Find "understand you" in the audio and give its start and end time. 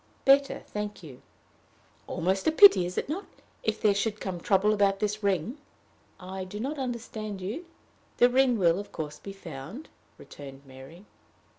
6.79-7.67